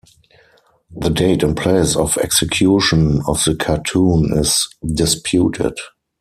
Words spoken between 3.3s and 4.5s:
the cartoon